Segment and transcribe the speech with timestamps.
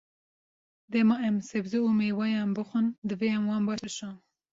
[0.91, 4.15] Dema em sebze û mêweyan bixwin, divê em wan baş bişon.